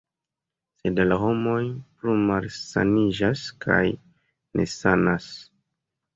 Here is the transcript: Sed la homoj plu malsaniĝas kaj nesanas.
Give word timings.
Sed 0.79 1.01
la 1.11 1.17
homoj 1.23 1.61
plu 1.99 2.15
malsaniĝas 2.31 3.45
kaj 3.67 3.79
nesanas. 3.93 5.31